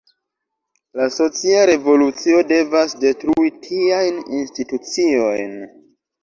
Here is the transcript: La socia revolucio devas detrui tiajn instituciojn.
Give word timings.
La 1.01 1.05
socia 1.17 1.59
revolucio 1.69 2.39
devas 2.53 2.97
detrui 3.05 3.53
tiajn 3.67 4.19
instituciojn. 4.41 5.55